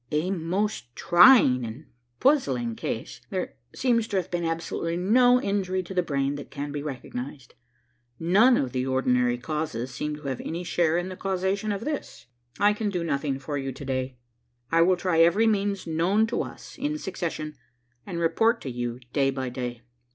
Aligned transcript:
"A 0.11 0.31
most 0.31 0.95
trying 0.95 1.63
and 1.63 1.85
puzzling 2.19 2.75
case. 2.75 3.21
There 3.29 3.53
seems 3.75 4.07
to 4.07 4.17
have 4.17 4.31
been 4.31 4.43
absolutely 4.43 4.97
no 4.97 5.39
injury 5.39 5.83
to 5.83 5.93
the 5.93 6.01
brain, 6.01 6.33
that 6.37 6.49
can 6.49 6.71
be 6.71 6.81
recognized. 6.81 7.53
None 8.19 8.57
of 8.57 8.71
the 8.71 8.83
ordinary 8.83 9.37
causes 9.37 9.93
seem 9.93 10.15
to 10.15 10.23
have 10.23 10.41
any 10.41 10.63
share 10.63 10.97
in 10.97 11.09
the 11.09 11.15
causation 11.15 11.71
of 11.71 11.85
this. 11.85 12.25
I 12.59 12.73
can 12.73 12.89
do 12.89 13.03
nothing 13.03 13.37
for 13.37 13.59
you 13.59 13.71
to 13.73 13.85
day. 13.85 14.17
I 14.71 14.81
will 14.81 14.97
try 14.97 15.21
every 15.21 15.45
means 15.45 15.85
known 15.85 16.25
to 16.27 16.41
us 16.41 16.79
in 16.79 16.97
succession, 16.97 17.53
and 18.03 18.19
report 18.19 18.59
to 18.61 18.71
you 18.71 19.01
day 19.13 19.29
by 19.29 19.49
day." 19.49 19.83